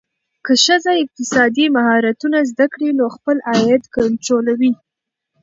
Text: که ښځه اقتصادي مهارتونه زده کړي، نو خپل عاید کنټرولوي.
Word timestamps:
که 0.45 0.53
ښځه 0.65 0.91
اقتصادي 1.03 1.65
مهارتونه 1.75 2.39
زده 2.51 2.65
کړي، 2.73 2.89
نو 2.99 3.05
خپل 3.15 3.37
عاید 3.49 3.83
کنټرولوي. 3.95 4.71